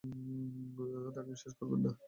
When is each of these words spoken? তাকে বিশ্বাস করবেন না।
তাকে 1.15 1.29
বিশ্বাস 1.29 1.53
করবেন 1.59 1.79
না। 1.85 1.91